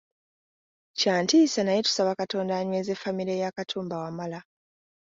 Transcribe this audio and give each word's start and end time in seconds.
Kya 0.97 1.15
ntiisa 1.23 1.61
naye 1.63 1.79
tusaba 1.87 2.15
Katonda 2.21 2.53
anyweze 2.57 2.93
famire 3.01 3.33
ya 3.41 3.51
Katumba 3.55 3.95
Wamala. 4.03 4.39